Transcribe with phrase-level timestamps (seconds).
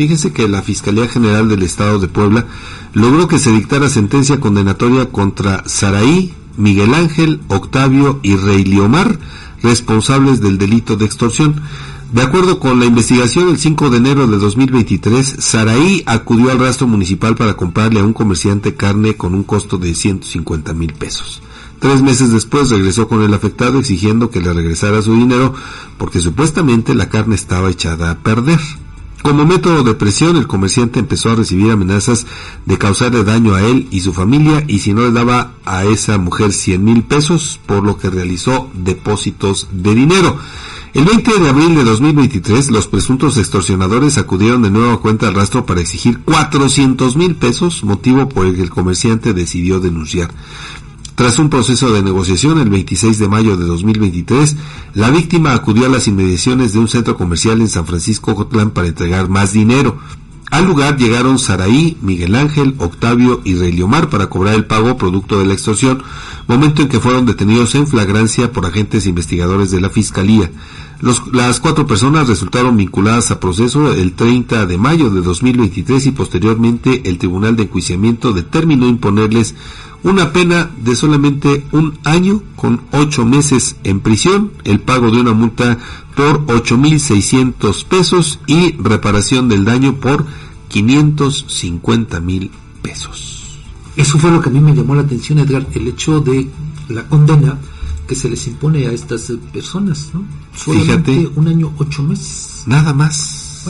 [0.00, 2.46] Fíjese que la Fiscalía General del Estado de Puebla
[2.94, 9.18] logró que se dictara sentencia condenatoria contra Saraí, Miguel Ángel, Octavio y Rey Liomar,
[9.62, 11.60] responsables del delito de extorsión.
[12.14, 16.86] De acuerdo con la investigación, el 5 de enero de 2023, Saraí acudió al rastro
[16.86, 21.42] municipal para comprarle a un comerciante carne con un costo de 150 mil pesos.
[21.78, 25.52] Tres meses después regresó con el afectado exigiendo que le regresara su dinero
[25.98, 28.60] porque supuestamente la carne estaba echada a perder.
[29.22, 32.26] Como método de presión, el comerciante empezó a recibir amenazas
[32.64, 36.16] de causarle daño a él y su familia y si no le daba a esa
[36.16, 40.38] mujer 100 mil pesos, por lo que realizó depósitos de dinero.
[40.92, 45.34] El 20 de abril de 2023, los presuntos extorsionadores acudieron de nuevo a cuenta al
[45.34, 50.30] rastro para exigir 400 mil pesos, motivo por el que el comerciante decidió denunciar.
[51.20, 54.56] Tras un proceso de negociación el 26 de mayo de 2023,
[54.94, 58.88] la víctima acudió a las inmediaciones de un centro comercial en San Francisco Jotlán para
[58.88, 59.98] entregar más dinero.
[60.50, 65.44] Al lugar llegaron Saraí, Miguel Ángel, Octavio y Reliomar para cobrar el pago producto de
[65.44, 66.02] la extorsión,
[66.48, 70.50] momento en que fueron detenidos en flagrancia por agentes investigadores de la Fiscalía.
[71.32, 77.02] las cuatro personas resultaron vinculadas a proceso el 30 de mayo de 2023 y posteriormente
[77.10, 79.54] el Tribunal de Enjuiciamiento determinó imponerles
[80.02, 85.32] una pena de solamente un año con ocho meses en prisión, el pago de una
[85.32, 85.78] multa
[86.16, 90.26] por ocho mil seiscientos pesos y reparación del daño por
[90.68, 92.50] quinientos cincuenta mil
[92.82, 93.60] pesos.
[93.96, 96.48] Eso fue lo que a mí me llamó la atención, Edgar, el hecho de
[96.88, 97.58] la condena
[98.06, 100.24] que se les impone a estas personas, ¿no?
[100.56, 102.64] Solamente Fíjate, un año, ocho meses.
[102.66, 103.64] Nada más.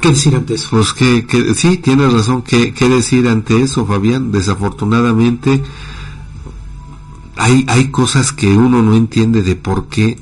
[0.00, 0.68] ¿Qué decir ante eso?
[0.70, 2.42] Pues que, que sí, tienes razón.
[2.42, 4.32] ¿Qué, ¿Qué decir ante eso, Fabián?
[4.32, 5.62] Desafortunadamente
[7.36, 10.18] hay, hay cosas que uno no entiende de por qué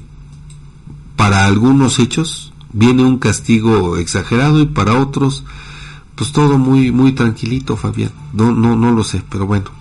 [1.16, 5.44] para algunos hechos viene un castigo exagerado y para otros
[6.14, 8.10] pues todo muy muy tranquilito, Fabián.
[8.32, 9.78] No no no lo sé, pero bueno.